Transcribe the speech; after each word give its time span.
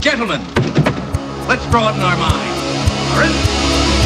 Gentlemen, 0.00 0.40
let's 1.48 1.66
broaden 1.66 2.00
our 2.02 2.16
minds. 2.16 3.97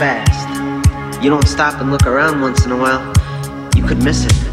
fast. 0.00 1.22
You 1.22 1.28
don't 1.28 1.46
stop 1.46 1.78
and 1.78 1.90
look 1.90 2.06
around 2.06 2.40
once 2.40 2.64
in 2.64 2.72
a 2.72 2.76
while, 2.76 3.06
you 3.76 3.86
could 3.86 4.02
miss 4.02 4.24
it. 4.24 4.49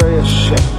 serious 0.00 0.26
shit. 0.28 0.73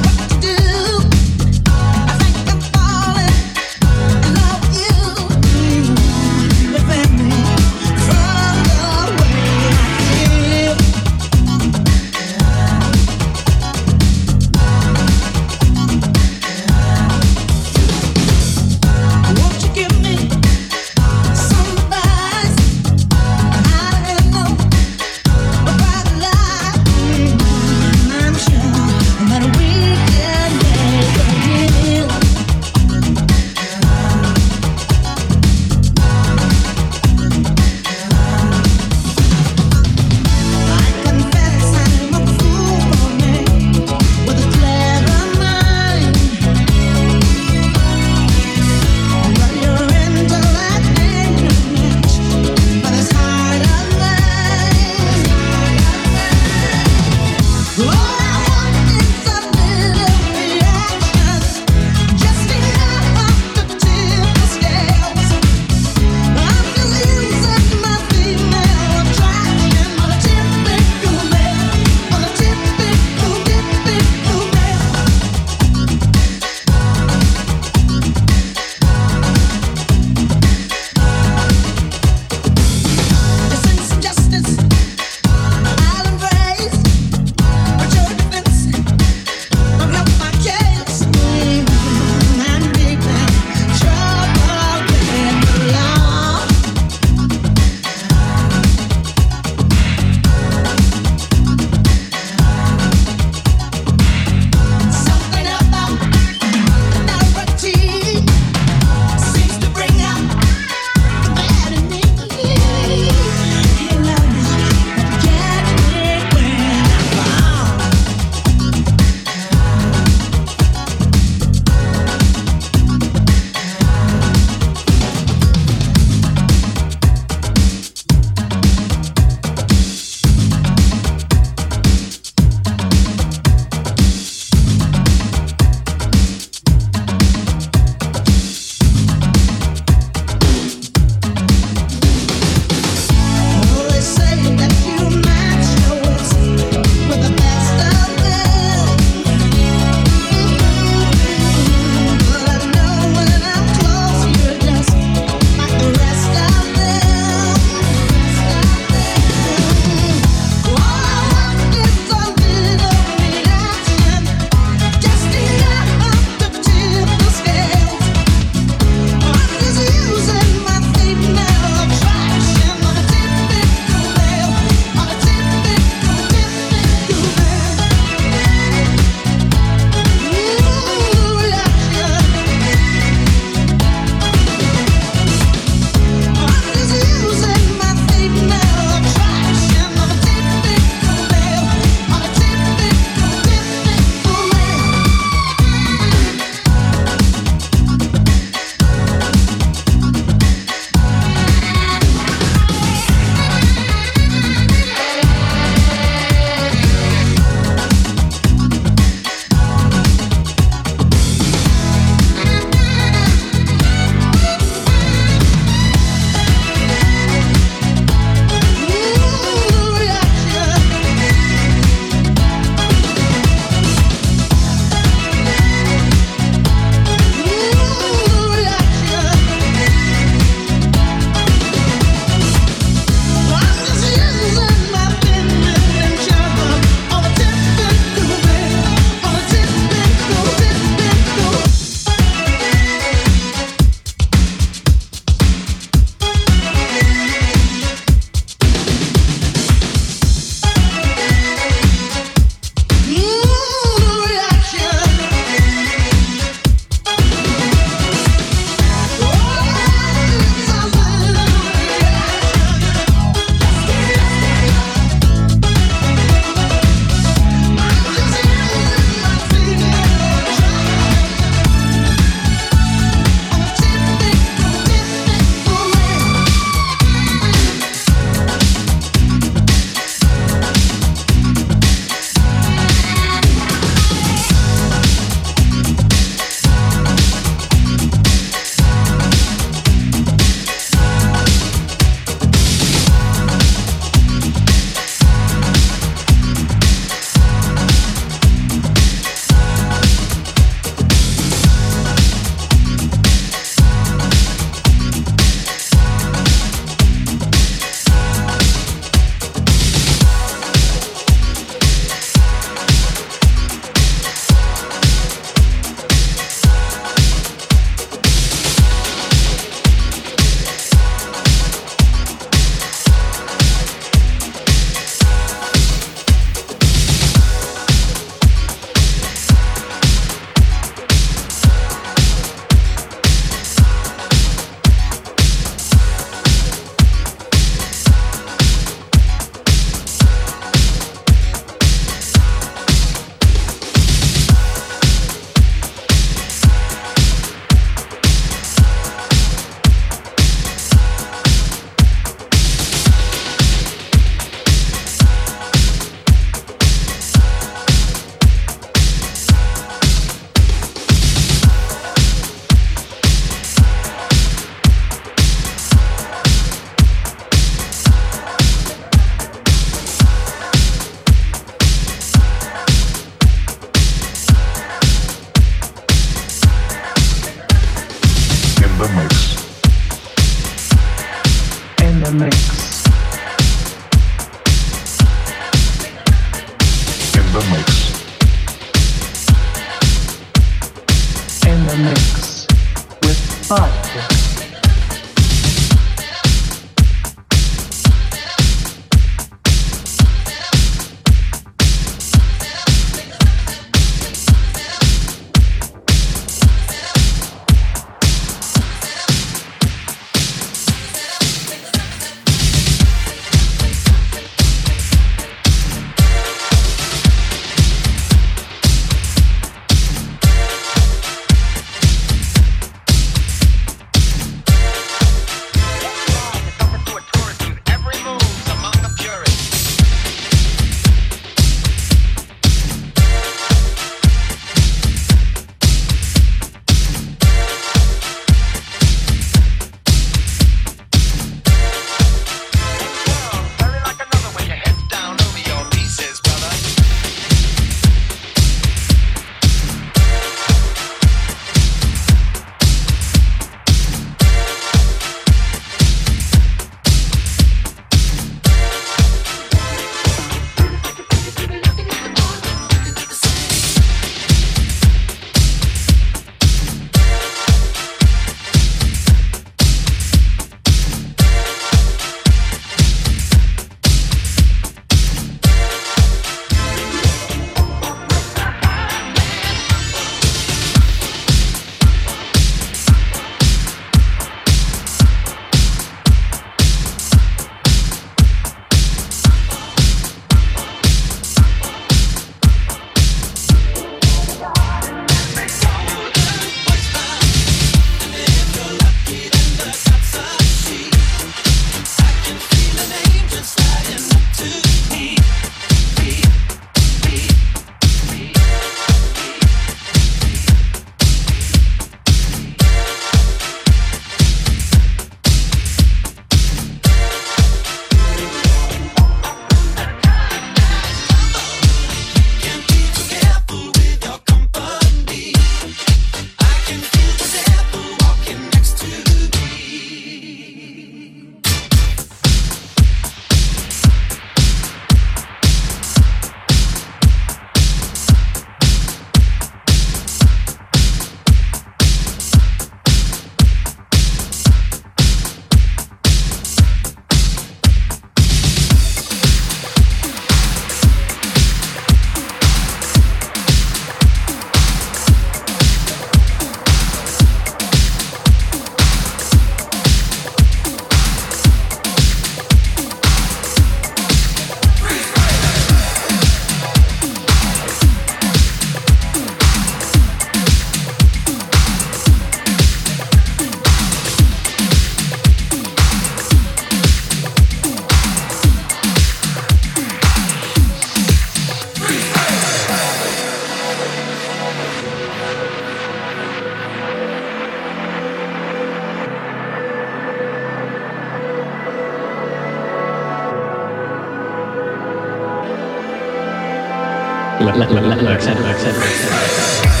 Thank 598.13 600.00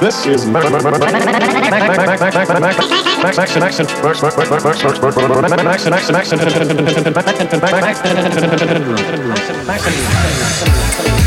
This 0.00 0.24
is 0.24 0.46
Max 0.46 0.64
Action 3.36 3.84
Thank 9.66 11.19